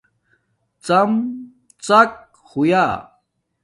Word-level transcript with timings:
ڎم 0.85 1.11
ڎک 1.85 2.11
ہویݳ 2.49 2.85